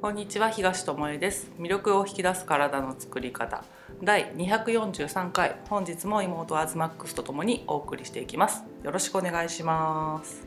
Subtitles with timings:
[0.00, 1.50] こんにちは東智恵です。
[1.58, 3.64] 魅力を引き出す体の作り方。
[4.00, 5.56] 第243回。
[5.68, 8.62] 本日も妹アズマックスとともにお送りしていきます。
[8.84, 10.46] よろしくお願いします。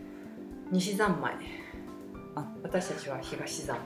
[0.72, 1.34] 西三昧。
[2.36, 2.46] あ。
[2.64, 3.78] 私たちは東三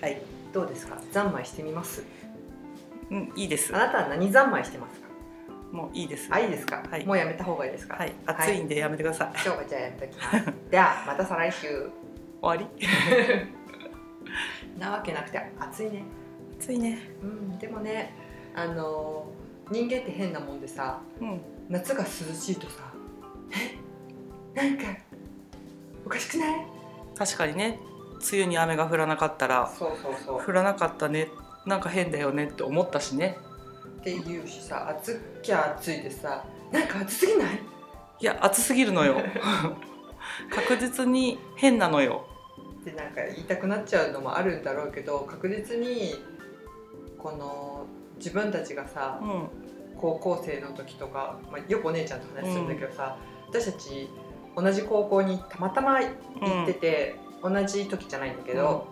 [0.00, 0.12] 昧。
[0.12, 0.22] はい。
[0.52, 0.96] どうですか？
[1.10, 2.04] 三昧してみます？
[3.10, 3.74] うんいいです。
[3.74, 5.08] あなたは何三昧してますか？
[5.72, 6.28] もういいです。
[6.30, 7.04] あいいですか、はい。
[7.04, 7.96] もうやめた方がいいですか？
[7.96, 8.12] はい。
[8.26, 10.70] 暑いんでやめてください、今日はじゃあやめときます。
[10.70, 11.90] ではまた再来週。
[12.44, 12.86] 終わり
[14.78, 16.02] なわけなくて暑いね。
[16.58, 16.98] 暑いね。
[17.22, 18.14] うんでもね
[18.54, 21.40] あのー人間って変なもんでさうん。
[21.70, 22.82] 夏が涼しいとさ
[24.54, 24.84] えなんか
[26.04, 26.66] おかしくない？
[27.16, 27.78] 確かにね。
[28.32, 30.42] 梅雨に雨が降らなかったらそうそうそう。
[30.42, 31.28] 降らなかったね。
[31.66, 33.38] なんか変だよねって思ったしね。
[34.00, 37.58] って言うしさ暑きゃ暑いでさなんか暑すぎない？
[38.20, 39.16] いや暑すぎるのよ。
[40.54, 42.26] 確実に変なのよ
[42.84, 46.14] ってなんか言いたくなっちゃうのもあるんだろうけど確実に
[47.18, 47.86] この
[48.18, 49.48] 自分たちがさうん。
[49.96, 53.16] 高校生の時とか、まあ、よくお姉ちゃんと話するんだけどさ、
[53.48, 54.10] 私たち
[54.54, 58.88] 同じ高校にたまたま行ってて、同じ時じゃないんだけど、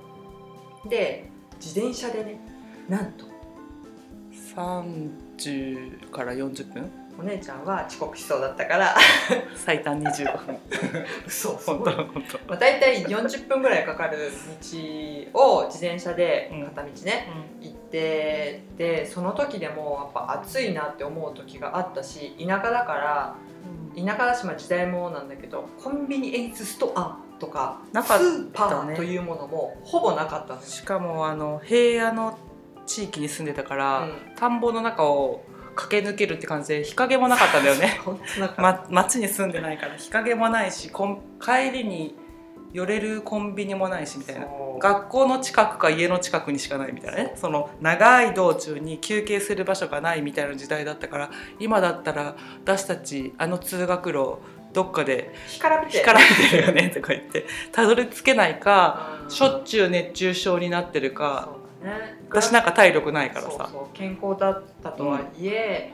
[0.88, 1.28] で
[1.60, 2.40] 自転車でね
[2.88, 3.26] なんと。
[4.54, 6.90] 30から40分？
[7.18, 8.96] お姉ちゃんは遅刻しそうだったから。
[9.54, 10.58] 最短25分。
[11.26, 12.38] 嘘す本当本当。
[12.48, 14.30] まあ、大体40分ぐらいかかる
[15.30, 16.64] 道を自転車でうん。
[16.64, 17.28] 片道ね、
[17.60, 23.36] 行ってでその時でもやっぱ暑いなって思う時があったし田舎だから
[23.94, 28.30] 田舎だしまあ時代もなんだけどコンビニエンスストアとかなかったね。
[28.30, 32.38] スーパーというものもほぼなかったんですしかもあの平野の
[32.86, 34.12] 地域に住んでたから、うん。
[34.36, 38.00] 田んぼの中を駆け抜けるって感じで日陰もなかったんだよね。
[38.58, 39.96] ま、町に住んでないから。
[39.96, 42.14] 日陰もないし帰りに
[42.72, 44.46] 寄れるコンビニもないしみたいな。
[44.78, 47.32] 学校の近くか家の近くにしかないみたいなね。
[47.36, 51.30] その長い道中に休憩する場所がないみたいな時代だったから
[51.60, 54.38] 今だったら私たちあの通学路
[54.72, 56.02] どっかで干からびて。
[56.56, 57.46] るよねとか言って。
[57.70, 59.30] たどり着けないかうん。
[59.30, 61.50] しょっちゅう熱中症になってるか
[61.82, 62.18] ね。
[62.28, 63.68] 私なんか体力ないからさ。
[63.92, 65.92] 健康だったとはいえ、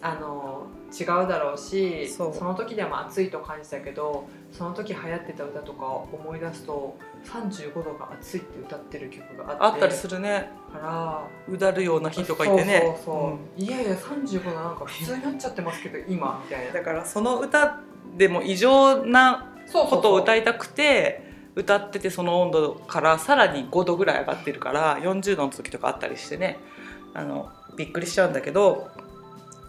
[0.00, 2.44] あの違うだろうしそう。
[2.44, 10.50] の時でも暑いと感じたけどその時流行ってた歌とかを思い出すと35度が暑いって歌ってる曲があったりするね。
[10.72, 11.22] から。
[11.48, 12.80] うだるような日とか言ってね。
[12.80, 13.64] そうそうそう、うん。
[13.64, 16.72] いやいや35度なんか普通になっちゃってますけど今みたいな。
[16.72, 17.80] だからその歌
[18.16, 26.58] でも異常なことを歌いいたくて歌っててその温度からさらに5度ぐらい上がってるから40度の時とかあったりしてね。
[27.14, 28.88] あのびっくりしちゃうんだけど、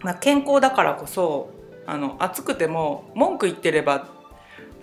[0.02, 1.50] まあ、健康だからこそ
[1.86, 4.08] あの暑くても文句言ってれば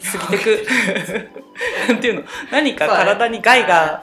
[0.03, 0.67] 過ぎてく。
[1.89, 2.23] なんていうの？
[2.51, 4.03] 何か体に害が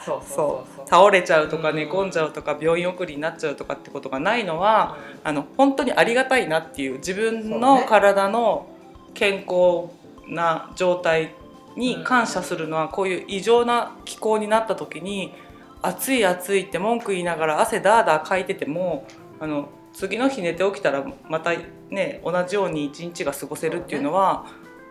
[0.85, 7.85] 倒れちゃうとかうん寝込んじゃうとか病院送りになっちゃうとかってことがないのはあの本当にありがたいなっていう自分のね。
[7.88, 8.68] 体の
[9.14, 9.90] 健康
[10.28, 11.34] な状態
[11.77, 15.33] に感謝するのはこういう異常な気候になった時に
[15.81, 19.05] 暑い暑いって文句言いながら汗ダーダーかいてても
[19.39, 21.51] あの次の日寝て起きたらまた
[21.89, 24.45] ね同じように一日が過ごせるっていうのは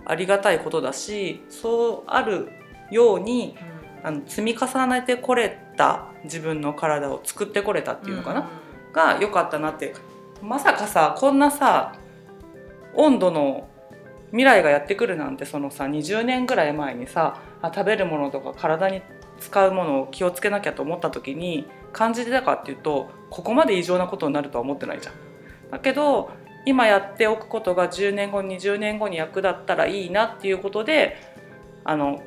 [0.04, 2.48] ありがたいことだしそうある
[2.90, 3.56] ように
[4.04, 8.48] あの積み重ねてこれた自分の体を作ってこれたっていうのかな、
[8.92, 9.94] が良かったなって。
[10.42, 11.94] まさかさこんなさ
[12.94, 13.68] 温度の
[14.30, 19.02] 未来がやってくるなんてそのさ20年ぐらい前にさあ食べるものとか体に
[19.40, 25.14] 使うものを気をつけなきゃと思った時に感じてたかっていうとここまで異常なことになるとは思ってないじゃん。
[25.70, 26.30] だけど
[26.64, 31.16] 今やっておくことが10年後20年後に役立ったらいいなっていうことで
[31.84, 32.22] あの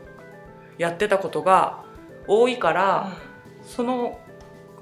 [0.77, 1.83] やってたことが
[2.25, 3.17] 多いから、
[3.63, 4.19] その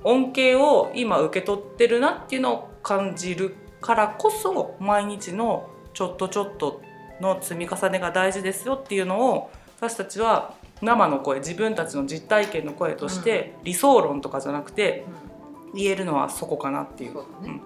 [0.04, 6.82] 恩恵を今受け取ってるなっていうのを感じるからこそ毎日のちょっとちょっと
[7.22, 15.06] の積み重ねが大事ですよっていうのを私たちは生の声自分たちの実体験の声として理想論とかじゃなくて
[15.74, 17.14] 言えるのはそこかなっていう。
[17.14, 17.62] そうだね、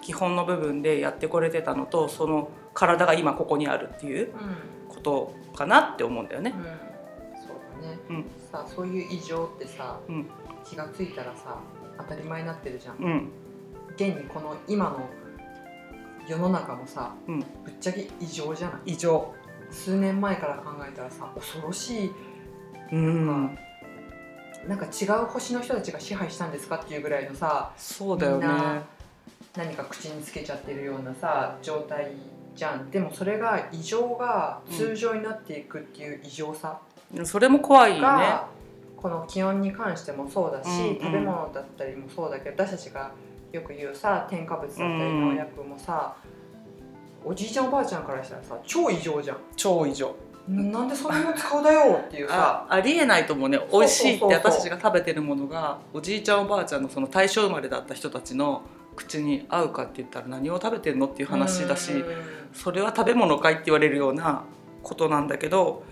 [0.00, 4.94] 基本の部分でやってこれてたのとその体が今ここにあるっていううん。
[4.94, 6.54] ことかなって思うんだよね。
[6.54, 6.62] うん。
[6.62, 8.30] そうだね、うん。
[8.50, 10.26] さそういう異常ってさ、うん。
[10.64, 11.58] 気がついたらさ
[11.98, 13.28] 当たり前になってるじゃん、うん。
[13.94, 15.08] 現にこの今の
[16.26, 17.40] 世の中もさ、うん。
[17.40, 17.46] ぶっ
[17.80, 18.92] ちゃけ異常じゃない？
[18.92, 19.34] 異常。
[19.70, 22.12] 数年前から考えたらさ恐ろしい。
[22.92, 23.58] うん。
[24.68, 28.46] なんか違う星の人たちが支配したんですかっていうぐらいのさそうだよね。
[28.46, 28.82] みんな
[29.56, 32.12] 何か口につけちゃってるようなさ状態
[32.54, 32.90] じゃん。
[32.90, 36.80] でもそれが異常が通常になっていくっていう異常さ
[37.24, 38.02] それも怖いよね。
[38.02, 38.48] が、
[38.96, 40.94] この気温に関してもそうだし、うんうん。
[41.00, 43.10] 食べ物だったりもそうだけど私たちが
[43.52, 46.16] よく言うさ添加物だったり農薬もさ、
[47.24, 49.36] おじいちゃんおばあちゃんからしたらさ超異常じゃん。
[49.56, 50.14] 超異常。
[50.48, 52.66] なんでそんなの使うだよっていうさ。
[52.68, 53.60] あありえないと思うね。
[53.70, 58.62] 美味しいって私たちが食べてるものがおじいちゃんおばあちゃんのその大正生まれだった人たちの
[58.96, 62.04] 口に合うかって言ったら何を食べてるのっていう話だしうん。
[62.52, 64.44] それは食べ物かいって言われるような
[64.82, 65.84] ことなんだけど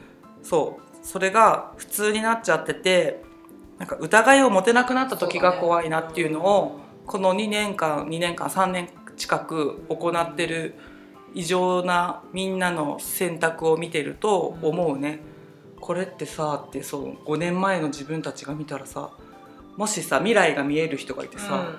[0.43, 1.07] そう。
[1.07, 3.23] それが普通になっちゃってて
[3.79, 6.81] なんか疑いを持てなくなった時が怖いなっていうのを
[7.11, 10.77] この2年間2年間3年近く行ってる
[11.35, 15.19] 異常なみんなの選択を見てると思うね。
[15.81, 19.11] これってさってそう5年前の自分たちが見たらさ
[19.77, 21.73] もしさ未来が見える人がいてさ、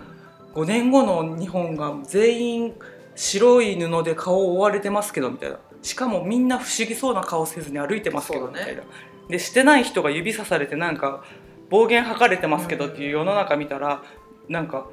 [0.54, 2.74] 5年後の日本が全員
[3.16, 5.60] 白い布で顔を覆われてますけどみたいな。
[5.82, 8.84] しかもみんな不思議そうな顔せずに歩いてますけどみたいな、
[9.30, 11.24] でしてない人が指さされてなんか
[11.70, 14.04] 暴言吐かれてますけどっていう世の中見たら
[14.50, 14.88] なんか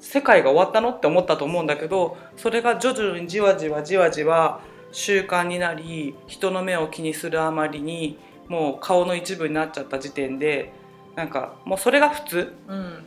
[0.00, 4.60] 世界が終わったのって思ったと思うんだけどそれが徐々にじわじわじわじわ
[4.92, 8.18] 習慣になり人の目を気にするあまりに
[8.48, 10.72] もう顔の一部になっちゃった時点で
[11.14, 12.54] なんかもうそれが普通。
[12.68, 13.04] うん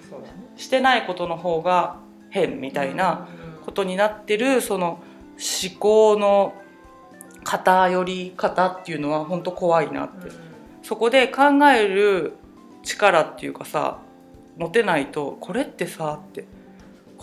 [0.57, 1.95] してないことの方が
[2.29, 3.27] 変みたいな
[3.65, 5.01] ことになってるその
[5.39, 6.53] 思考の
[7.43, 10.29] 偏り方っていうのは本当怖いなって。
[10.83, 11.43] そこで考
[11.73, 12.33] える
[12.83, 13.99] 力っていうかさ
[14.57, 16.45] 持てないとこれってさって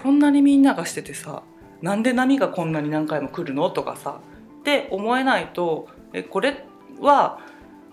[0.00, 1.42] こんなにみんながしててさ
[1.82, 3.68] なんで波がこんなに何回も来るの？
[3.70, 4.20] とかさ
[4.60, 6.64] って思えないとえこれ
[7.00, 7.40] は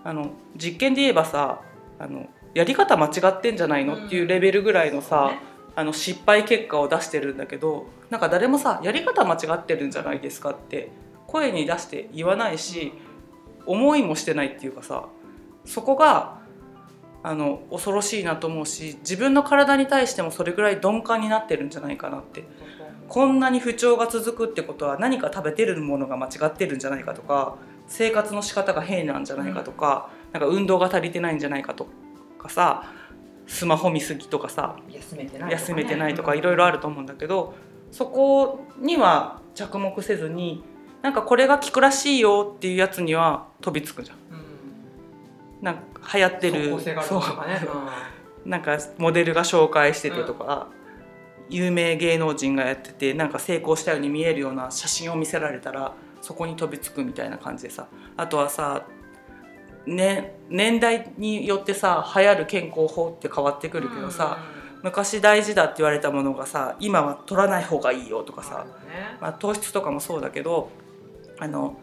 [0.04, 1.60] あの実験で言えばさ
[1.98, 4.06] あのやり方間違ってんじゃないの？
[4.06, 5.32] っていうレベルぐらいのさ、
[5.74, 10.90] あの失敗結果を出してるんだけどなんか誰もさやり方間違ってるんじゃないですかって
[11.26, 12.92] 声に出して言わないし
[13.66, 15.08] 思いもしてないっていうかさ
[15.64, 16.35] そこが
[17.26, 22.44] あの恐ろしいなと思うし自分の体に対してもそれぐらい鈍感になってるんじゃないかなって
[23.08, 27.56] こんなに不調が続くってことは何か食べてるものが間違ってるんじゃないかとか
[27.88, 31.88] 生活の仕方が変なんじゃないかとか,、なんか運動が足りてないんじゃないかと
[32.38, 32.92] かさ
[33.48, 37.54] スマホ見すぎとかさ休めてない休めてないとかいろいろあると思うんだけど
[37.90, 40.62] そこには着目せずに
[41.02, 44.16] なんかこれが効くらしいよっていうやつには飛びつくじゃん。
[45.70, 45.82] うんなんか
[46.14, 46.70] 流行ってる。
[47.46, 47.56] ね。
[48.44, 50.68] なんかモデルが紹介しててとか、
[51.48, 57.88] 有名芸能人がやっててなんか成功したように見えるような写真を見せられたらそこに飛びつくみたいな感じでさ。
[58.16, 58.86] あとはさ、
[59.86, 64.38] ね、年代によってさ流行る健康法って変わってくるけどさ、
[64.82, 69.18] 昔大事だって言われたものがさ今は取らない方がいいよとかさ、ね。
[69.20, 70.70] まあ、糖質とかもそうだけど
[71.40, 71.76] あの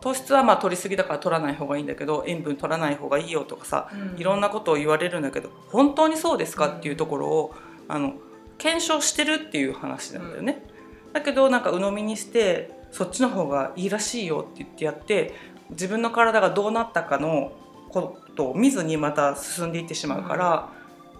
[0.00, 7.54] 糖質はまあ取りすぎだから取らない方がいいんだけど塩分取らない方がいいよとかさいろんなことを言われるんだけど本当にそうですかっていうところを
[7.88, 8.14] あの
[8.58, 10.64] 検証してるっていう話なんだよね。
[11.12, 15.34] だけどなんか鵜呑みにしてそっちの方がいいらしいよって言ってやって
[15.70, 17.52] 自分の体がどうなったかの
[17.88, 20.68] ことを見ずにまた進んでいってしまうから、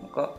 [0.00, 0.34] なんか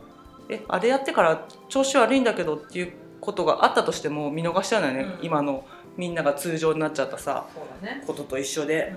[0.48, 5.26] えあれやってから調子悪いんだけどっていうことがあったとしても見逃しちゃうんだよね、うん。
[5.26, 5.64] 今の
[5.96, 7.46] みんなが通常になっちゃったさ
[7.82, 8.02] ね。
[8.06, 8.94] ことと一緒で。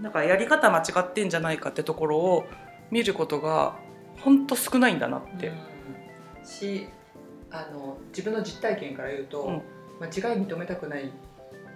[0.00, 2.44] だからやり方間違ってんじゃないかってところを
[2.90, 3.76] 見ることが
[4.20, 6.46] 本当少ないんだなって、うん。
[6.46, 6.88] し
[7.50, 9.62] あの自分の実体験から言うと、うん。
[10.00, 11.10] 間違い認めたくない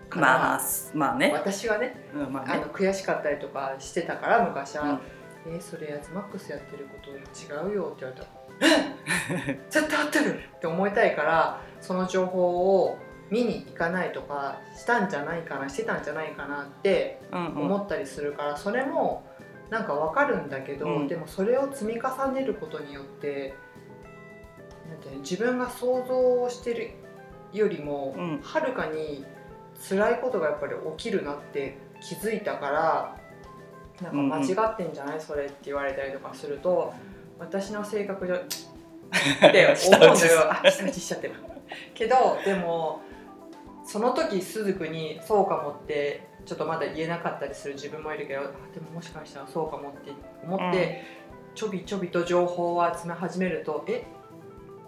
[0.08, 0.60] からまあ
[0.94, 2.52] まあね,、私はねうん、まあね。
[2.54, 5.00] あの悔しかったりとかしてたから昔はうん
[5.54, 8.28] 「えーそれやつマックスやってること違うよ」って言われたら
[9.48, 12.98] 「え絶対合ってる!」って思いたいからその情報を
[13.30, 17.62] 見に行かないとかしたんじゃないかなしてたんじゃないかなってうんうん。
[17.62, 19.24] 思ったりするからそれも
[19.70, 21.08] なんかわかるんだけど、うん。
[21.08, 23.54] でもそれを積み重ねることによって
[24.88, 26.90] なんて自分が想像してる
[27.52, 28.40] よりもうん。
[28.42, 29.24] はるかに
[29.88, 33.16] 辛いことがやっぱり起きるなって気づいたから
[34.00, 36.92] なんか間違ってんじゃないそれって言われたりとかすると
[37.38, 38.38] 私の性格じゃ っ
[39.52, 41.34] て思うんだよあ下打ちしちゃってる。
[41.94, 43.00] けどでも
[43.86, 48.42] その時鈴くにそうかもってちょっとまだ言えなかったりする自分もいるけどあ
[48.74, 50.10] でももしかしたらそうかもって
[50.44, 51.04] 思って、
[51.54, 54.04] ちょびちょびと情報を集め始めるとえ？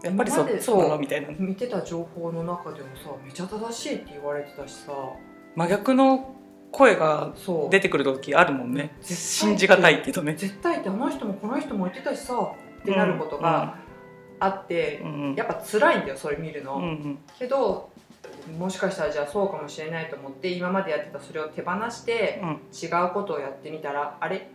[0.03, 0.99] やっぱりそそうなの？
[0.99, 1.29] みたいな。
[1.39, 4.93] 見てた情報の中でもさめちゃ正しいって言われてたしさ。
[5.55, 6.35] 真逆の
[6.71, 7.35] 声が
[7.71, 8.97] 出てくる時あるもんね。
[9.01, 10.35] 信じがたいけどね。
[10.35, 13.79] 絶対ってあの人もこの人も言ってたしさってなることが
[14.39, 15.35] あって、うんうん。
[15.35, 17.19] やっぱ辛いんだよそれ見るの、うんうん。
[17.39, 17.91] けど
[18.59, 22.51] もしかしたらじゃあそうかもしれないと思って今までやってたそれを手放してうん。
[22.73, 24.49] 違うことをやってみたらあれ？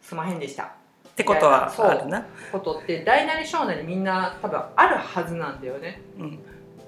[0.00, 0.64] すまへんでした。
[0.64, 0.68] っ
[1.10, 2.26] ってことはあるな。
[2.50, 6.00] ことって大なり小なりみんな多分あるはずなんだよね。
[6.18, 6.38] うん、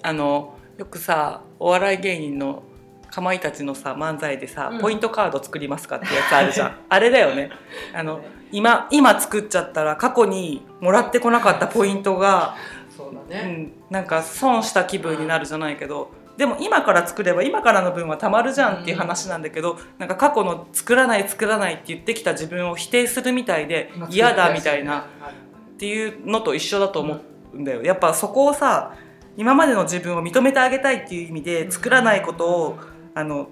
[0.02, 2.62] あのよくさお笑い芸人の
[3.10, 4.80] かまいたちのさ漫才でさ、うん。
[4.80, 6.76] ポイントカード作りますかってやつあるじゃん。
[6.88, 7.50] あれだよね。
[7.94, 12.54] あの今今作っちゃったら過去にもらってこなかったポイントが、
[13.02, 13.52] そうだうね。
[13.52, 27.20] ん、なんか損した気分になるじゃないけどでも今から作れば今からの分はたまるじゃんっていう話なんだけど、なんか過去の作らない作らないって言ってきた自分を否定するみたいで今嫌だみたいなあっていうのと一緒だと思
[27.52, 27.82] うんだよ。
[27.82, 28.94] やっぱそこをさ
[29.36, 32.78] 今までの自分を認めてあげたいっていう意味で作らないことを
[33.14, 33.48] あの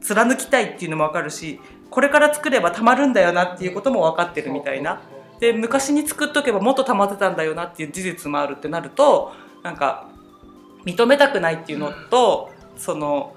[0.00, 1.60] 貫きたいっていうのも分かるし
[1.90, 5.00] これから作ればたまるんだよなっていうことも分かってるみたいな。
[5.40, 10.08] で昔に作っとけばもっと溜まってたんだよなっていう事実もあるってなるとなんか
[10.84, 13.34] 認めたくないっていうのと、その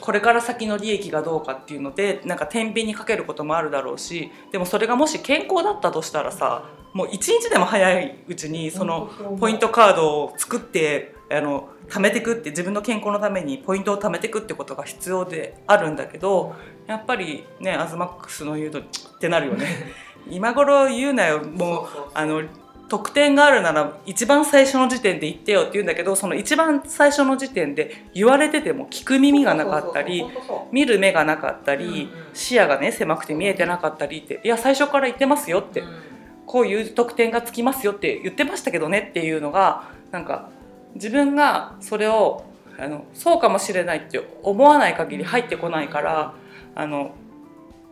[0.00, 16.54] これから先の利益がどうかっていうのでなんか天秤にかけることもあるだろうしでもそれがもし健康だったとしたらさもう一日でも早いうちにそのポイントカードを作ってあの貯めていくって自分の健康のためにポイントを貯めていくってことが必要であるんだけど
[16.86, 18.82] やっぱりねアズマックスの言うとっ
[19.20, 19.66] てなるよね
[20.28, 21.42] 今頃言うなよ。
[21.44, 22.42] もうあの
[22.90, 30.24] 得点があるなら一番最初の時点で言ってよって言うんだけどその一番最初の時点で言われてても聞く耳がなかったり
[30.72, 35.84] 見る目がなかったり、視野がね狭くて見えてなかったりっていや最初から言ってますよって、
[36.46, 40.50] こういう得点がつきますよって言ってましたけどねっていうのがなんか
[40.96, 42.44] 自分がそれを
[42.76, 46.34] あのそうかもしれないって思わない限り入ってこないから
[46.74, 47.14] あの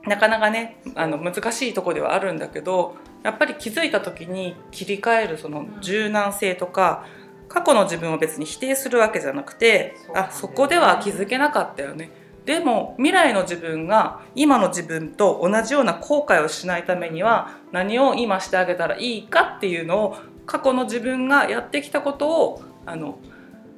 [0.09, 7.07] なかなかねあの難しいとこではあるんだけどやっぱり気づいた時に切り替えるその柔軟性とか
[7.49, 12.11] 過去の自分を別に否定するわけじゃなくてそねあそこでは気づけなかったよね。
[12.45, 23.19] でも未来の自分が今の自分と同じような後悔をしないためには何を今してあげたらいいかっていうのを過去の自分がやってきたことをあの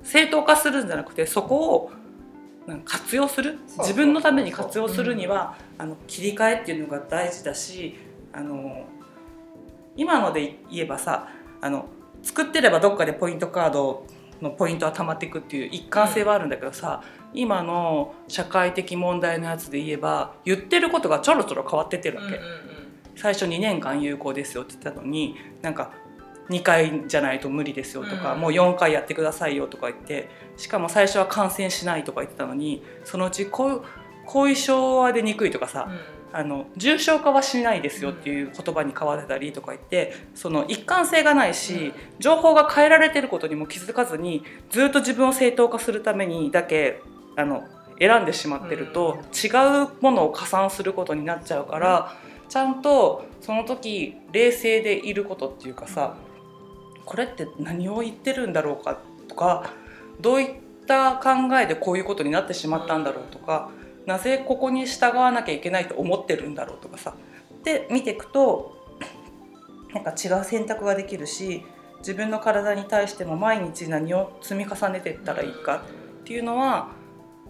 [0.04, 1.90] 正当化するんじゃなくてそこを
[2.84, 3.58] 活用する？
[3.78, 7.96] 自分のために活用するにはあの切り替えっていうのが大事だし
[8.32, 8.86] あの
[9.96, 11.28] 今ので言えばさ
[11.60, 11.86] あの
[12.22, 14.06] 作ってればどっかでポイントカード
[14.40, 17.02] のポイントは溜まっていくっていう一貫性はあるんだけどさ、
[17.34, 22.40] 今の社会的問題のやつで言えば言ってることがちょろちょろ変わってってるわけ、
[23.16, 25.92] 最初2年間有効ですよって言ったのになんか
[26.50, 28.40] 2回じゃないと無理ですよとか、うん。
[28.40, 33.84] もう4回やってくださいよとか言ってしかも最初は感染しないとか言ってたのにそのうち後
[34.26, 35.90] 後遺症は出にくいとかさ、
[36.32, 47.00] あの重症化はしないですよっていう言葉に変わってたりとか言ってその一貫性がないし情報が変えられてることにも気づかずにずっと自分を正当化するためにだけ
[47.36, 47.64] あの
[47.98, 49.48] 選んでしまってると違
[49.84, 52.16] うものを加算することになっちゃうから
[52.48, 52.82] ちゃん。
[52.82, 56.16] とその時冷静でいることっていうかさ
[57.10, 59.72] これって何を言ってるんだろうかとか
[60.20, 60.54] どういっ
[60.86, 63.68] た考えでこういうことになってしまったんだろうとか
[64.06, 67.16] なぜここに従わなきゃいけないと思ってるんだろうとかさ
[67.64, 68.76] で見ていくと
[69.92, 71.64] なんか違う選択ができるし
[71.98, 75.82] 自分の体に対しても毎日何を積み重ねていったらいいか
[76.20, 76.90] っていうのは、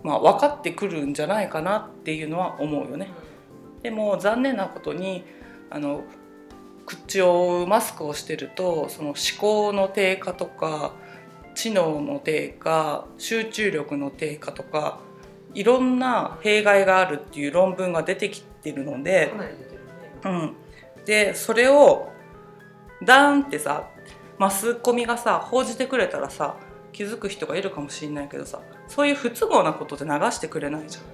[0.03, 3.11] まあ、分かってくるんじゃないかなっていうのは思うよね。
[3.83, 5.23] でも残念なことに
[5.69, 6.03] あの
[6.91, 10.93] 口を覆うマスクをしてるとその思考の低下とか
[11.55, 14.99] 知能の低下集中力の低下とか
[15.55, 19.33] いろんな弊害があるっていう論文が出てきてるので
[20.23, 20.55] うん、
[21.07, 22.13] でそれを
[23.03, 23.89] ダーンってさ
[24.37, 26.57] マスコミがさ報じてくれたらさ
[26.93, 31.05] 気づく人がいるかもしれないけどさそういう不都合なことで流してくれないじゃん。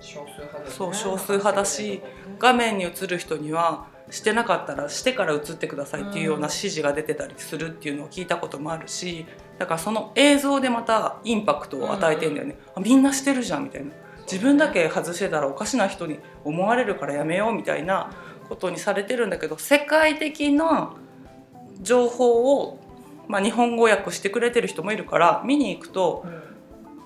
[0.00, 2.02] 少数派そう少数派だし
[2.38, 9.26] 画面に映る人にはしてなかったらしてから映ってくださいっていうような指示が出てたりするっていうのを聞いたこともあるし
[9.58, 13.92] だからその映像でまたインパクトを与えてんだよね、あみんなしてるじゃんみたいな。
[14.30, 18.10] 自分だけ外してたらおかしな人に思われるからやめようみたいな
[18.48, 20.94] ことにされてるんだけど世界的な
[21.82, 22.80] 情報を、
[23.28, 26.54] まあ、日本語訳してくれてる人もいるから見に行くとうん。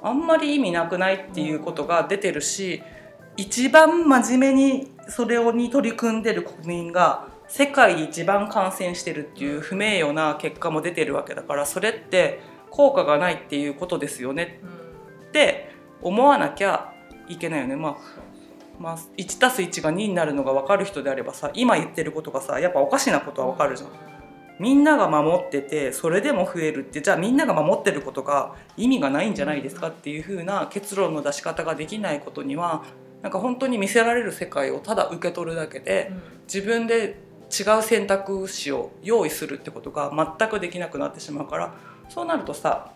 [0.02, 2.82] あんまり意味なくないっていうことが出てるし
[3.38, 12.40] 一番真面目にそれをに取り組んでる国民が世界で一番感染してるっていう不名誉な結果も出てるわけだからそれって
[12.70, 14.60] 効果がないっていうことですよね
[15.28, 15.70] って
[16.02, 16.92] 思わなきゃ
[17.28, 17.76] いけないよね。
[17.76, 17.96] まあ
[18.80, 23.90] まあ、1たす1が2になるのが分かる人であればさ今言ってることがさやっぱおかしなことは分かるじゃん。
[24.58, 32.82] みんなが守っててそれでも増えるってじゃあみんなが守ってることが意味がないんじゃないですかっていう風な結論の出し方ができないことには
[33.22, 36.12] なんか本当に見せられる世界をただ受け取るだけで
[36.52, 37.20] 自分で
[37.50, 41.74] 違う選択肢を用意するってことが全くできなくなってしまうから
[42.08, 42.92] そうなるとさ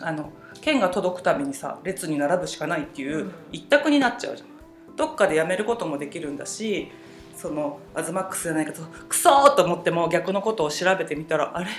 [0.00, 4.48] あの剣が届くためにさ列に並ぶしかないっていう一択になっちゃうじゃん。
[4.96, 6.90] どっかでやめることもできるんだし
[7.36, 11.70] そのアズマックスじゃないけどクソーと思っても逆のことを調べてみたらあれ？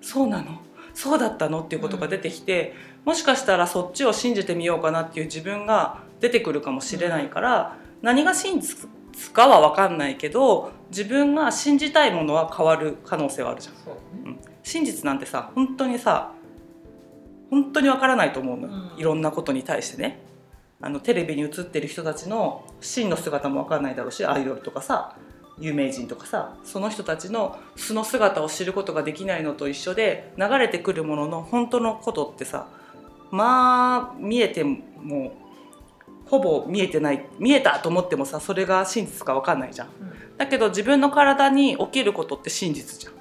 [0.00, 0.60] そうなの？
[0.94, 1.60] そうだったの？
[1.60, 8.88] っていうことが出てきて、もしかしたらそっちを信じてみようかなっていう自分が出てくるかもしれないから、何が真実
[9.32, 13.74] かは分かんないけど自分が信じたいものは変わる可能性はあるじゃん。
[13.74, 14.36] そうね。
[14.62, 16.32] 真実なんてさ本当にさ
[17.50, 18.98] 本当にわからないと思うの、うん。
[18.98, 20.20] いろんなことに対してね。
[20.80, 25.16] あのテレビに映ってる人たちの真の姿もわかんないだろうしアイドルとかさ
[25.58, 32.68] 有名人とかさその人たちの素の姿を知ることができないのと一緒で流れてくるものの本当のことってさ
[33.30, 35.32] まあ見えても
[36.26, 39.88] ほぼ見えてない見えたと思ってもさそれが真実かわかんないじゃん。
[40.36, 43.14] だけど自分の体に起きることって真実じゃん。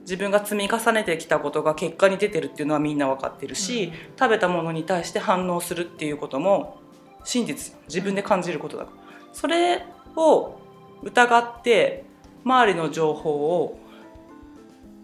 [0.00, 6.80] 自分が積み重ねてきたことが結果に出てるっていうのはみんな分かってるし、食べたものに対して反応するっていうことも
[7.24, 9.28] 真実自分で感じることだから。
[9.34, 9.84] それ
[10.16, 10.58] を
[11.02, 12.04] 疑って
[12.42, 13.30] 周りの情報
[13.60, 13.78] を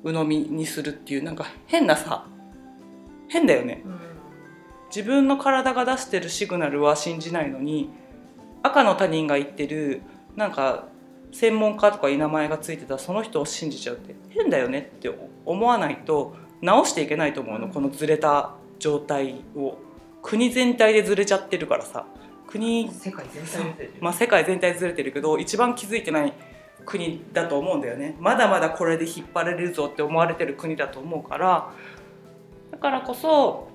[0.05, 2.27] 鵜呑みにするっていうなんか変なさ。
[3.29, 3.83] 変だよね。
[3.85, 4.04] うん
[4.95, 7.91] 自分の体が出してるシグナルは信じないのに
[8.63, 10.03] 赤の他人が言ってる
[10.37, 10.87] なんか
[11.33, 15.11] 専門家とかいう名前がついてたその人を信じちゃうって変だよねって
[15.45, 19.79] 思わないと直していけないと思うのこのずれた状態を。
[20.23, 22.07] 国全体でずれちゃってるからさ。
[22.47, 26.33] 国世界全体でまあ、世界全体ずれてるけど一番気づいてない
[26.87, 28.17] 国だと思うんだよね。
[28.21, 31.73] まだまだこれで引っ張れるぞって思われてる国だと思うから。
[32.71, 33.74] だからこそ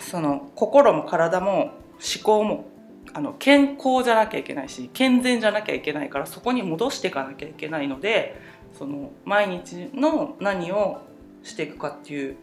[0.00, 2.66] その心も体も思考も
[3.12, 8.36] あの健康じゃなきゃいけないし健全じゃなきゃいけないからそこに戻していかなきゃいけないので
[8.76, 11.02] その毎日の何を
[11.42, 12.36] していくかっていう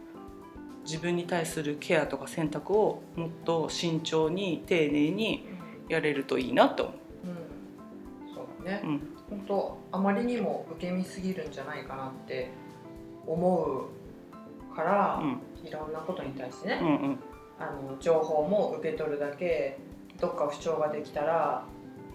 [0.86, 5.48] 自分に対するケアとか選択をもっと慎重に丁寧に
[5.90, 6.94] やれるといいなと思
[7.26, 7.28] う。
[7.28, 8.36] ん。
[8.36, 8.82] そうだね。
[8.84, 8.88] う。
[8.88, 9.02] うん。
[9.30, 12.52] 本当あまりにも受け身すぎるんじゃないかなって
[13.28, 13.88] 思
[14.72, 15.68] うから、うん。
[15.68, 17.20] いろんなことに対してね、うんうん
[17.62, 19.78] あの情報も受け取るだけ
[20.20, 21.66] どっか不調ができたら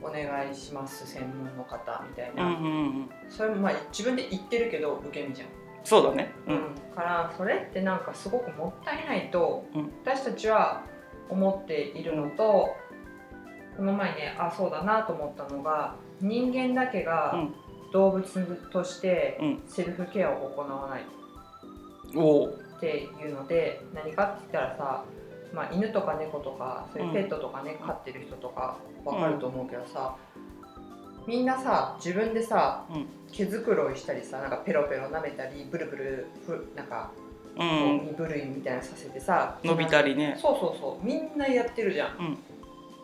[0.02, 2.68] お願いします専門の方みたいな、うんうんう
[3.02, 3.08] ん。
[3.28, 5.48] それもまあ自分で言ってるけど受け身じゃん、
[5.84, 6.32] そうだね。
[6.46, 6.58] ううん。
[6.58, 6.60] ん
[6.94, 9.92] からそれってなんかすごくもったいないとうん。
[10.04, 10.82] 私たちは
[11.28, 12.74] 思っているのと
[13.76, 17.54] この前ねあそうだなと思ったのが人間だけうがん。
[17.92, 18.24] 動物
[18.72, 19.62] としてうん。
[19.66, 21.02] セルフケアを行わない
[22.76, 25.04] っていうので何かって言ったらさ、
[25.52, 30.16] まあ、犬とか猫とかそういうペットとかね、飼ってる人とかわかると思うけどさ、
[31.26, 33.06] みんなさ自分でさうん。
[33.32, 37.10] 毛づくろいしたりさなんかペロペロ舐めたりブルブルふなんか
[37.58, 38.06] うん。
[38.06, 40.38] 身震いみたいなのさせてさ伸びたりね。
[40.40, 41.04] そうそうそう。
[41.04, 42.38] みんなやってるじゃん、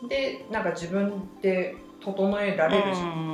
[0.09, 3.33] でなんか自分で整えられるじゃん、うん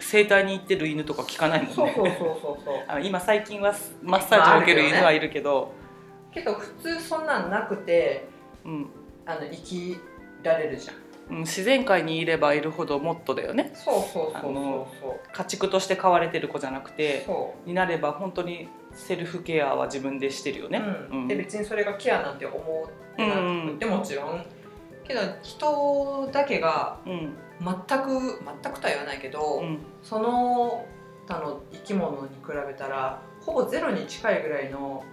[0.00, 1.74] 整体に行ってる犬とか聞かないもんね。
[1.74, 2.74] そうそうそうそうそう。
[2.88, 5.72] あ今最近はマッサージを受ける犬はいるけど、
[6.32, 8.28] けど普通そんなんなくて
[8.64, 8.90] うん。
[9.26, 9.96] あの生き
[10.42, 10.96] られるじゃん。
[11.30, 13.72] うん、自然界にいればいるほどもっとだよね。
[13.74, 14.54] そうそうそう
[15.00, 20.78] そう家畜として飼われてる子じゃなくてそになれば本当にセルフケアは自分でしてるよう、ね、
[21.10, 21.20] うん。
[21.22, 21.28] うん。
[21.28, 24.46] で別にそれがケアなんて思ってなうんくてもちろん。
[25.06, 27.36] けど人だけがうん。
[27.60, 29.78] 全く全くとは言わないけど、うん。
[30.02, 30.86] その
[31.26, 35.04] 他の生き物に比べたらほぼゼロに近いぐらいの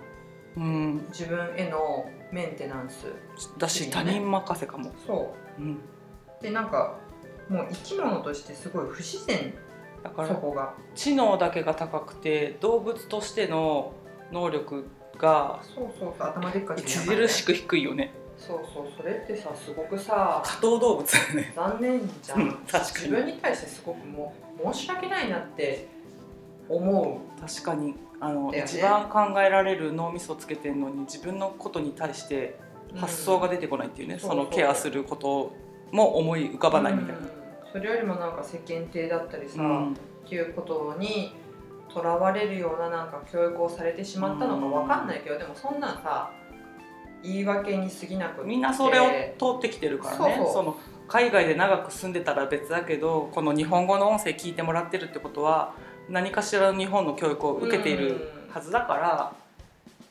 [0.58, 3.08] うん、自分へのメンテナンス。
[3.58, 5.62] だし他人任せかも、そう。
[5.62, 5.78] ん、う
[6.42, 6.98] でなんか
[7.50, 9.54] もう生き物としてすごい不自然。
[10.04, 10.74] だからそこが。
[10.96, 13.94] 知能だけが高くて動物としての
[14.32, 14.86] 能力
[15.18, 18.14] がそうそうそう頭でっかち著しく低いよね。
[18.38, 21.12] そうそうそれってさすごくさ多頭動物。
[21.12, 22.84] だよね残念じゃん、うん確かに。
[22.86, 25.88] 自分に対してすごくもう申し訳ないなって
[26.68, 32.58] 思確かにあの、ね一番考えられる脳みそつけてんのに自分のことに対して
[32.94, 35.54] う発想が出てこないっていうね、うんそのケアすること
[35.92, 37.20] も思い浮かばないみたいな。
[37.20, 37.30] うん。
[37.72, 39.94] それよりもなんか世間体だったりさ、うん。
[39.94, 39.96] っ
[40.28, 41.36] ていうことに
[41.94, 46.32] とらわれるようななんか教育をされてしまったのかわかんないけど、でもそんなんさ
[47.24, 49.06] 言い訳に過ぎなくみんなそれを
[49.38, 50.48] 通ってきてるからね。
[50.52, 55.76] その海外で長く住んでたら別だけどこの日本語の音声聞いてもらってるってことは
[56.10, 59.34] 何かしらの日本の教育を受けているはずだから、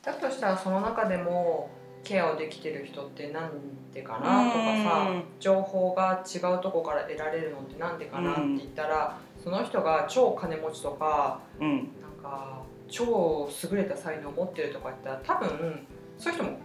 [0.03, 1.69] だとしたらその中でも
[2.03, 3.51] ケアをできてる人ってなん
[3.91, 5.23] でかなとかさうん。
[5.39, 11.77] 情報が違うとこから得られるのってなんでかなって言ったらその人が超金持ちとかうん。
[12.01, 15.87] なんか超優れた才能を持ってるとか言ったら多分
[16.19, 16.59] そういう人も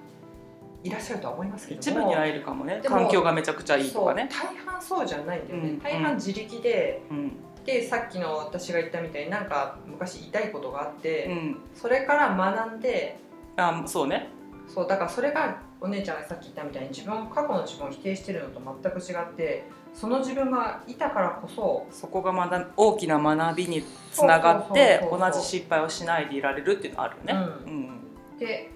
[0.82, 1.80] いらっしゃるとは思いますけども。
[1.80, 2.80] 一部に会えるかもね。
[2.84, 4.28] 環境がめちゃくちゃいいとかね。
[4.30, 5.78] 大半そうじゃないんだよね、うん。
[5.78, 7.32] 大半自力で、うん
[7.64, 11.56] でさっきの私が言ったみたいになんか昔痛いことがあって、うん。
[11.74, 13.18] それから学んで
[13.56, 14.28] あそうね。
[14.66, 27.72] そうだからそれがお姉ちゃんがさっき言ったみたいに自分過去の自分を否定してるのと全く違ってその自分がいたからこそそこがまだ大きな学びにつながって同じ失敗をしないでいられるっていうのはあるよね、うん。
[27.72, 27.88] うん。
[28.36, 28.70] って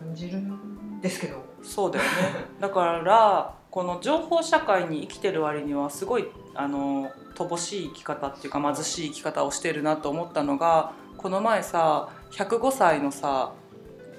[0.00, 1.44] 感じるんですけど。
[1.62, 2.10] そうだよね。
[2.58, 13.52] だからこの情報社会に生きてる割にはすごいあの乏しい生き方っていうか貧しい生き方をしてるなと思ったのがこの前さ105歳のさ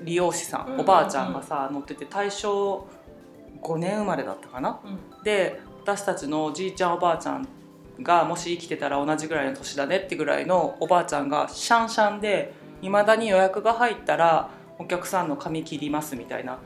[0.03, 0.81] 理容師さん、うんうんうん。
[0.81, 2.87] おばあちゃんがさ乗ってて大正
[3.61, 4.79] 5年生まれだったかな？
[5.23, 7.47] で私たちのおじいちゃんおばあちゃん
[8.01, 14.49] がもし生きてたら同じぐらいの年だねってぐらいのおばあちゃんがシャンシャンでいまだに予約が入ったら
[14.79, 16.57] お客さんの髪切りますみたいな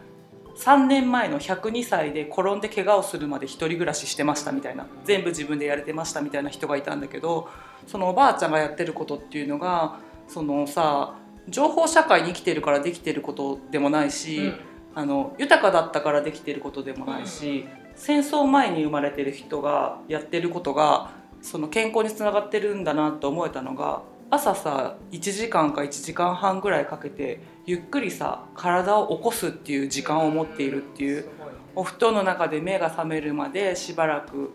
[0.58, 7.48] 3年前の102歳で転んで怪我をするまで一人暮らししてましたみたいな全部自分でやれてましたみたいな人がいたんだけど
[7.86, 11.16] そのおばあちゃんがやってることっていうのがそのさ
[11.48, 14.52] 情報社会に生きてるからできてることでもないし、
[14.94, 17.66] あの豊かだったからできてることでもないし、
[17.96, 31.30] 戦争前に生まれてる人がやってることがその健康につながってるんだなと思えたのが朝さ1時間か1時間半ぐらいかけてゆっくりさ体を起こすっていう時間を持っているっていう
[31.76, 34.54] お布団の中で目が覚めるまでしばらく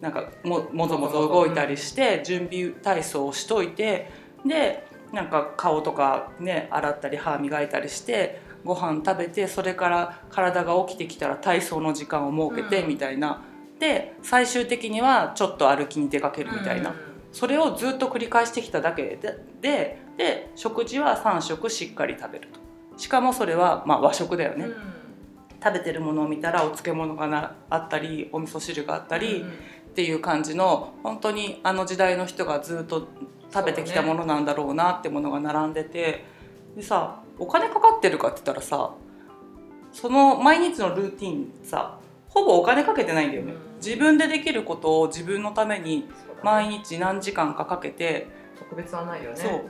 [0.00, 4.10] なんかももぞもぞ動いたりして準備体操をしといて
[4.46, 12.88] でなんか顔とかね洗ったり歯磨いたりしてご飯食べてそれから体が起きてきたら体操の時間を設けてうん。
[12.88, 13.42] みたいな、
[13.78, 19.02] で最終的にはちょっと歩きに出かけるみたいな、うんそれをずっと繰り返してきただけ。
[19.20, 22.60] ででで食事は3食しっかり食べると。
[22.98, 24.74] しかもそれは、まあ、和食だよね、うん。
[25.62, 29.52] 食べてるものを見たらお漬物がなあったりお味噌汁があったり、うん
[29.88, 33.08] っていう感じの本当にあの時代の人がずっと
[33.52, 36.24] 食べてきたものなんだろうなってものが並んでて。
[36.76, 38.92] でさお金かかってるかって言ったらさ
[39.92, 43.58] その毎日のルーティンさほぼお金かけてないんだよね、うん。
[43.84, 46.08] 自分でできることを自分のために
[46.42, 48.26] 毎日何時間かかけて
[48.58, 49.36] 特別はないよね。
[49.36, 49.52] そう。
[49.52, 49.62] ん。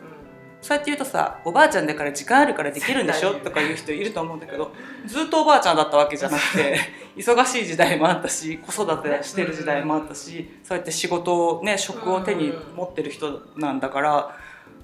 [0.61, 3.35] そうやって言うとさおばあちゃんだから時間あるからできるんでしょ？
[3.35, 4.73] とか言う人いると思うんだけど
[5.07, 6.77] ずっとおばあちゃんだったわけじゃなくて
[7.17, 14.37] 忙しい時代もあったし子育てしてる時代もあったしそうやって仕事をね職を手に持ってる人なんだから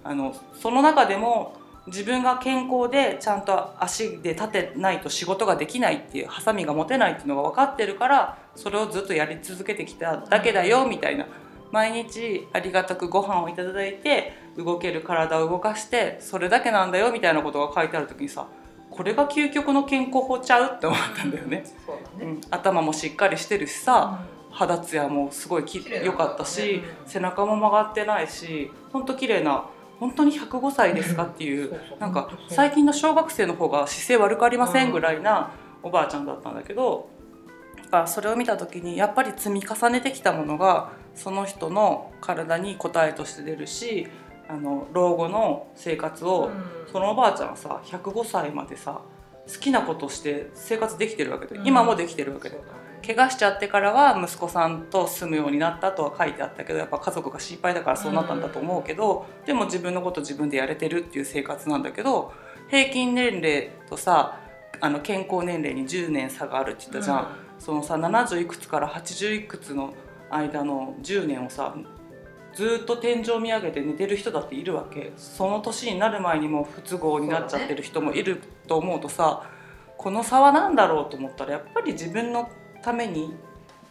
[0.04, 1.56] あのその中でも
[1.88, 11.26] 自分が健康でちゃんと足で立てないと仕事ができないっていうハサミが持てないっていうのが分かってるからそれをずっとやり続けてきただけだよみたいな
[11.74, 18.46] 毎日ありがたくご飯をいただいて動ける体を動かしてそれだけなんだよみたいなことが書いてある時にさ
[18.90, 22.30] これが究極の健康法ちゃうって思ったんだよね、そうだね。
[22.30, 25.64] うん、頭もしっかりしてるしさ肌ツヤもすごい
[26.04, 29.64] 良かったし、うん背中も曲がってないしほんと綺麗な
[29.98, 35.50] 本当に105歳ですかっていう なんか最近の小学生の方が姿勢悪くありませんぐらいな
[35.82, 37.13] おばあちゃんだったんだけどだ
[37.94, 44.09] からそれを見た時にやっぱり積み重ねてきたものがその人の体に答えとして出るし
[44.48, 46.50] あの老後の生活を、
[46.87, 46.92] うん。
[46.92, 49.00] そのおばあちゃんはさ105歳までさ
[49.46, 51.66] 好きなことして生活できてるわけで、うん。
[51.66, 52.62] 今もできてるわけでね。
[53.07, 62.33] 怪我しちゃってからは息子さんと住むようになったとは書いてあったけどやっぱ家族が心配だからそうなったんだと思うけど、でも自分のこと自分でやれてるっていう生活なんだけど
[62.70, 64.40] 平均年齢とさ
[64.80, 69.94] あの健康年齢に10年差があるって言ったじゃん、そのさ70いくつから80いくつの
[70.30, 71.74] 間の10年をさ
[72.54, 75.12] ずっと天井見上げて寝てる人だっているわけ。
[75.16, 79.42] その年になる前にもう不都合になっちゃってる人もいると思うとさ
[79.98, 82.48] この差は何だろうと思ったらやっぱり自分の
[82.82, 83.34] ために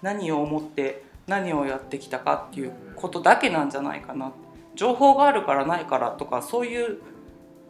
[0.01, 4.31] 何を思って何をやってきたかっていうことだけなんじゃないかな。
[4.75, 6.99] 情報があるからないからとかそういう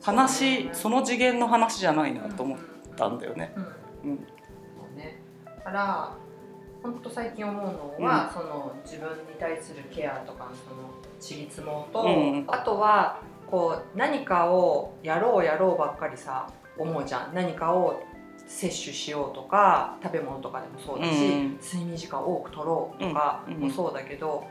[0.01, 2.57] 話その次元の話じゃないなと思っ
[2.95, 3.53] たんだよね。
[4.03, 4.11] うん。
[4.11, 4.27] うん
[5.63, 6.15] から
[6.81, 12.45] 本当最近思うのは、その自分に対するケアとかそのちりつもと、うん。
[12.47, 17.33] あとはこう何かをやろうやろうばっかりさ思うじゃん。
[17.33, 18.01] 何かを
[18.45, 21.59] 摂取しようとか食べ物とかでもそうだし、うん。
[21.63, 23.59] 睡眠時間を多く取ろうとかうん。
[23.59, 24.45] もそうだけど、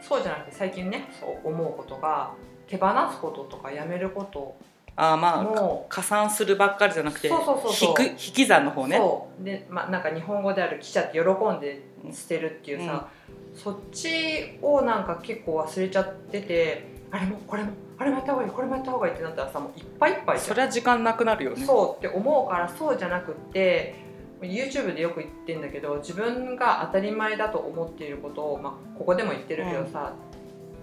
[0.00, 2.32] そうじゃなくて最近ねそう思うことが
[2.66, 4.56] 手放すこととかやめること
[4.96, 8.96] あーまあも加算するばっかりじゃなくて引く引き算の方ね。
[8.96, 9.44] そう。
[9.44, 11.82] で、まあ、なんか日本語である「記者って喜んで
[12.12, 13.08] 捨てるっていうさ、
[13.54, 20.48] そっちをなんか結構忘れちゃっててあれもこれもあれもやった方がいいこれもやった方がいいってなったらさもういっぱいいっぱいじゃん。
[20.48, 21.64] そりゃ時間なくなるよね。
[21.64, 23.94] そうって思うからそうじゃなくって
[24.40, 30.12] YouTube でよく言ってんだけど自分が当たり前だと思っていることを、まあ、ここでも言ってるけどさ、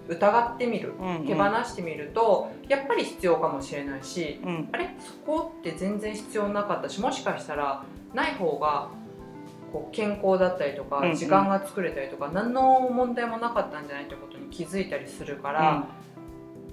[0.08, 1.26] 疑ってみるうんうん。
[1.26, 4.68] 手放してみると、やっぱり必要かもしれないしうん。
[4.72, 4.94] あれ？
[5.00, 8.88] そこって全然必要なかったしもしかしたらない方が
[9.72, 11.16] こう健康だったりとか、うんうん。
[11.16, 15.86] 時間が作れたりとか何の問題もなかったんじゃないってことに気づいたりするから、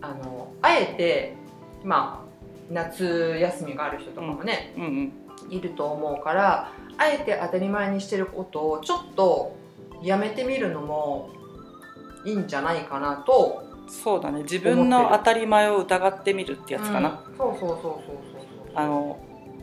[0.02, 1.36] あのあえて
[1.84, 2.32] まあ
[2.70, 5.14] 夏休みがある人とかもね、うんうん。
[5.50, 9.56] いると思うからあえて当たり前にしてることをちょっと
[10.04, 11.32] やめてみるのも
[12.26, 14.44] いいんじゃないかなとそうだね。
[14.44, 18.02] 自分の当たり前を疑ってみるってやつかな、うんそうそうそうそうそう。
[18.74, 19.20] あの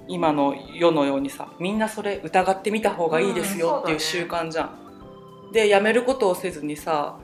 [0.07, 5.53] 今の世のようにさみんなそれ疑ってみた方がいいですよっていう習慣じゃん。
[5.53, 7.17] でやめることをせずにさ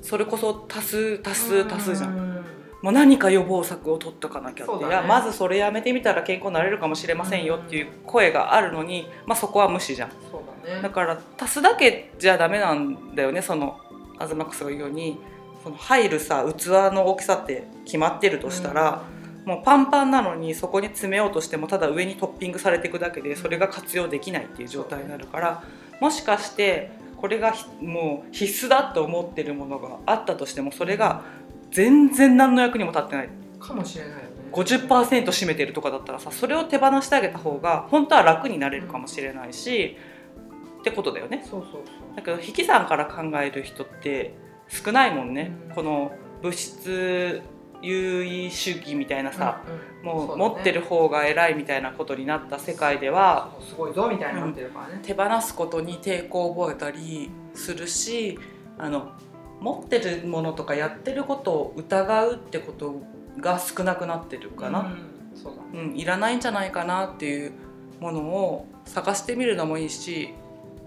[0.00, 2.16] それこそ足す足す足すじゃん。
[2.16, 2.44] ん
[2.82, 4.88] もう何か予防策を取っとかなきゃって、ね。
[4.88, 10.10] いやまずそれやめてみたら健康になれるかもしれませんよっていう声があるのに、まあ、そこは無視じゃん。
[10.10, 10.82] ね。
[10.82, 13.80] だから足すだけじゃダメなんだよねその
[14.18, 15.18] アズマックスが言うように
[15.62, 19.02] その入るさ器の大きさって決まってるとしたら、
[19.44, 25.62] もうパンパンなのにそこに詰めようとしてもただ上にトッピングされていくだけでそれが活用できないっていう状態になるから
[26.00, 31.22] もしかしてこれがひもう必須だと思ってるものがあったとしてもそれが
[31.70, 33.26] 全然何の役にも立ってない。
[33.26, 34.24] うんかもしれないよね。
[34.52, 39.96] 50%占めてるとかだったらさそれを手放してあげた方が本当は楽になれるかもしれないし、
[40.80, 41.44] ってことだよね。
[41.48, 41.82] そうそう
[42.16, 44.34] だけど引き算から考える人って
[44.68, 45.74] 少ないもんね、うん。
[45.74, 47.42] この物質
[47.82, 50.50] 優位主義みたいなさ、うんもうそうだね。
[50.50, 58.38] 持ってる方が偉いみたいなことになった世界ではすごいぞみたいになってるからね、手放すことに抵抗を覚えたりするし
[58.78, 59.12] あの
[59.60, 63.02] 持ってるものとかやってることを疑うってこと
[63.38, 64.98] が少なくなってるかな、うん。
[65.34, 65.90] そうだね。
[65.90, 67.52] うんいらないんじゃないかなっていう
[68.00, 70.34] ものを探してみるのもいいし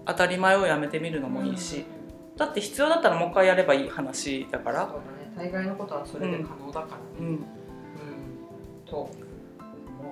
[0.08, 1.84] 当たり前をやめてみるのもいいし、
[2.36, 4.86] だって必要だったらもう一回やればいい話だから。
[4.86, 4.92] そう
[5.36, 5.50] だね。
[5.50, 7.26] 大概のことはそれで可能だからね、うん。
[7.26, 7.40] うん。
[8.86, 9.12] と思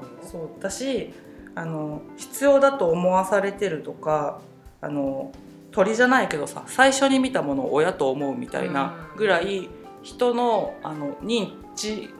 [0.00, 0.10] うよ。
[0.22, 0.62] そう。
[0.62, 1.12] だし
[1.54, 4.42] あの必要だと思わされてるとか
[4.82, 5.32] あの
[5.72, 9.70] 鳥じゃないけどさ最初に見たものを親と思うみたいなぐらい
[10.02, 12.10] 人のあの認知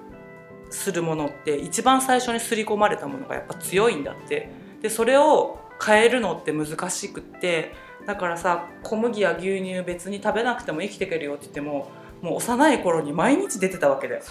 [0.70, 4.50] するものって一番最初に刷り込まれたものがやっぱ強いんだって。
[4.82, 7.72] でそれを変えるのって難しくって
[8.06, 11.90] だからさ小麦や牛乳別に食べなくても生きていけるよって言っても
[12.22, 14.22] もう幼い頃に毎日出てたわけだよ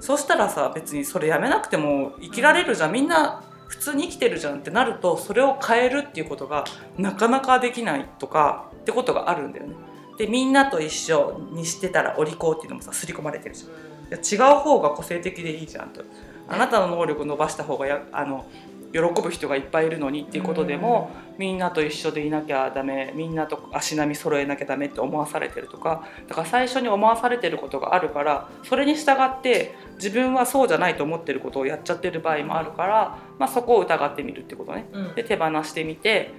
[0.00, 6.64] そしたらさ別にそれやめなくても生きられるじゃんみんな普通に生きてるじゃんってなるとそれを変えるっていうことが
[6.98, 9.74] なかなかできないとかってことがあるんだよね。
[10.18, 13.70] でみんなと一緒にしてたらお利口っていうのもさ刷り込まれてるじゃん。
[13.70, 16.02] いや違う方が個性的でいいじゃんと。
[16.48, 18.44] あなたの能力伸ばした方がやあの
[18.92, 34.86] 喜ぶ人がいっぱいいるのにっていうことでも、みんなと一緒でいなきゃダメみんなと足並み揃えなきゃダメって思わされてるとかだから最初に思わされてることがあるからそれに従って自分はそうじゃないと思ってることをやっちゃってる場合もあるから、まあ、そこを疑ってみるってことね。
[34.92, 36.34] うんで手放してみて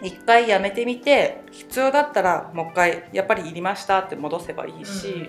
[0.00, 5.28] 一回やめてみて必要だったらもう一回やっぱりいりましたって戻せばいいし、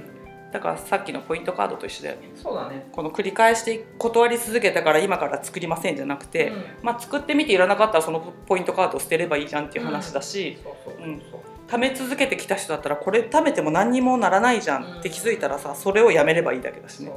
[0.51, 2.31] だからさっきのポイントカードと一緒だよね。
[2.35, 2.87] そうだね。
[2.91, 6.63] この繰り返して断り続けたから今から作りませんじゃなくて、うん。
[6.81, 11.11] まあ、作ってみていらなかったらそのポイントカードを捨てればいいじゃんっていう話だし、そうそうそうう。
[11.11, 11.21] ん。
[11.67, 17.11] 貯め続けてきた人だったらこれ貯めても何にもならないじゃんって気づいたらさそれをやめればいいだけだしね。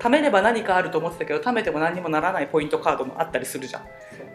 [0.00, 3.82] 貯めれば何かあると思ってたけど貯めても何にもならないポイントカードもあったりするじゃん。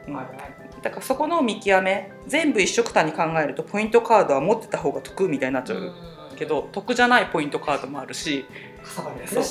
[0.06, 0.82] そうはいはい。
[0.82, 5.94] だからそこの見極め全部一緒くたに考えるとポイントカードは持ってた方が得みたいになっちゃう
[6.38, 8.46] けど得じゃないポイントカードもあるし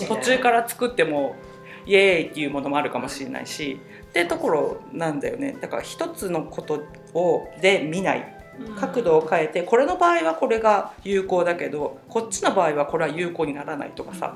[0.08, 1.36] 途中から作っても
[1.84, 5.56] イエーイっていうものもあるかもしれないしってところなんだよね。
[5.60, 6.82] だから一つのこと
[7.14, 8.32] をで見ない。
[8.80, 14.34] 角度を変えてこれの場合はこれが有効だけどこっちの場合はこれは有効にならないとかさ。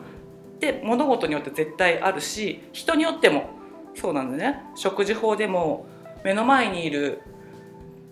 [0.61, 3.49] で物事によって絶対あるし人によっても
[3.95, 4.63] そうなんだよね。
[4.77, 5.87] 食事法でも
[6.23, 7.23] 目の前にいる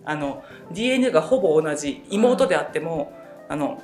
[0.07, 3.13] あの DNA がほぼ同じ妹であっても、
[3.51, 3.83] あの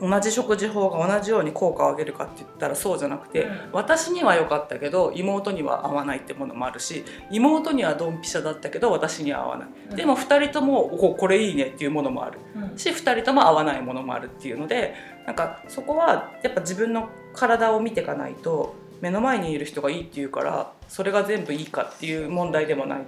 [0.00, 3.58] 同じ食事法が同じように効果を上げるかって言ったらそうじゃなくて、うん。
[3.72, 9.96] 私には良かったけど妹には合わないってものもあるし妹にはドンピシャだったけど私には合わない、うん。
[9.96, 12.38] でも2人ともおこれいいねっていうものもある。
[12.56, 12.78] うん。
[12.78, 14.94] し2人とも合わないものもあるっていうので
[15.26, 22.98] なんかそこはやっぱ自分の体を見ていかないと目の前にいる人がいいっていうからそれが全部いいかっていう問題でもない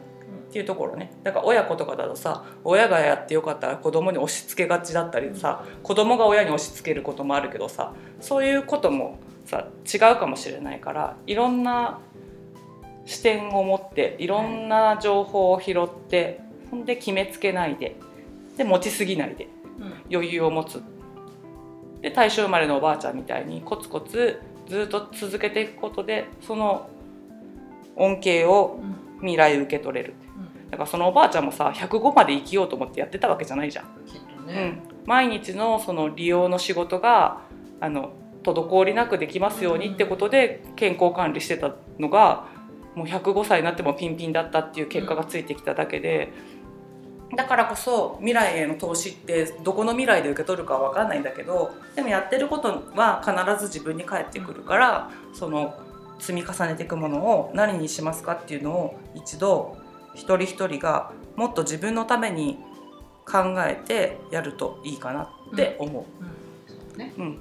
[0.51, 1.13] っていうところね。
[1.23, 12.01] だから親子とかだとさ親がやってよかったら子供に押し付けがちだったりさ子供が親に押し付けることもあるけどさそういうこともさ違うかもしれないからいろんな
[13.05, 17.95] 視点を持っていろんな情報を拾ってほんで決めつけないで
[18.57, 19.47] で持ちすぎないで
[19.79, 19.93] うん。
[20.13, 20.83] 余裕を持つ。
[22.03, 26.89] で大正生まれのおばあちゃんみたいにコツコツずっと続けていくことでその
[27.95, 29.11] 恩恵をうん。
[29.21, 30.15] 未来受け取れる。
[30.25, 30.30] うん
[30.71, 37.41] だからそのおばあちゃんもさ105まで生きようと思ってやってたわけじゃないじゃん、きっとね、うん、毎日のその利用の仕事が
[37.81, 42.47] あの滞りなくできますようにってことで健康管理してたのが
[42.95, 46.33] もう105歳になってもピンピンだったっていう結果がついてきただけで、
[47.37, 55.79] だからこそ未来への投資ってどこの未来で受け取るかは分かんないんだけどでもやってることは必ず自分に返ってくるからその
[56.19, 59.77] 積み重ねていくものを何にしますかっていうのを一度
[60.15, 62.59] 一人一人がもっと自分のために
[63.25, 66.05] 考えてやるといいかなって思う。
[66.23, 66.77] うん。
[66.89, 67.13] そうね。
[67.17, 67.25] うん。
[67.25, 67.39] うん。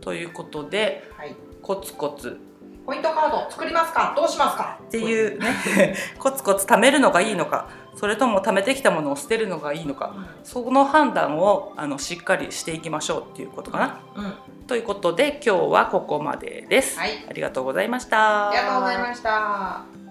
[0.00, 1.34] ということではい。
[1.62, 2.38] コツコツ。
[2.86, 4.14] ポイントカード作りますか？
[4.16, 4.78] どうしますか？
[4.86, 5.96] っていうね。
[6.20, 14.00] コツコツ貯めるのがいいのかそれとも貯めてきたものを捨てるのがいいのかその判断をあのしっかりしていきましょうっていうことかな。
[14.14, 14.34] うん、うん。
[14.68, 16.96] ということで今日はここまでです。
[16.96, 17.26] はい。
[17.28, 18.50] ありがとうございました。
[18.50, 20.05] ありがとうございました